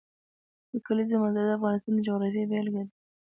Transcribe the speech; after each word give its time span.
د 0.71 0.73
کلیزو 0.85 1.15
منظره 1.21 1.47
د 1.49 1.57
افغانستان 1.57 1.93
د 1.95 1.99
جغرافیې 2.07 2.49
بېلګه 2.49 2.81
ده. 2.87 2.91